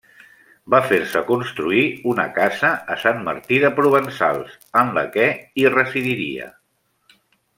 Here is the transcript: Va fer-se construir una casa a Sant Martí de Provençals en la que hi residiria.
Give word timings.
Va 0.73 0.77
fer-se 0.91 1.19
construir 1.27 1.83
una 2.13 2.25
casa 2.37 2.71
a 2.95 2.97
Sant 3.03 3.21
Martí 3.29 3.59
de 3.65 3.71
Provençals 3.81 4.57
en 4.83 4.89
la 4.99 5.05
que 5.17 5.27
hi 5.65 5.69
residiria. 5.75 6.49